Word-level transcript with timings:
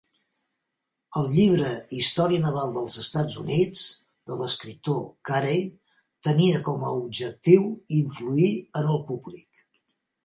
El 1.19 1.27
llibre 1.33 1.73
"Història 1.97 2.39
naval 2.45 2.73
dels 2.77 2.95
Estats 3.03 3.37
Units" 3.43 3.83
de 4.31 4.37
l'escriptor 4.39 4.97
Carey 5.31 5.63
tenia 6.29 6.63
com 6.71 6.87
a 6.89 6.95
objectiu 7.05 7.69
influir 8.01 8.51
en 8.83 8.91
el 8.97 9.03
públic. 9.13 9.67